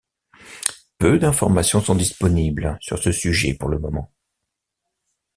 [0.97, 4.11] Peu d'informations sont disponibles sur ce sujet pour le moment.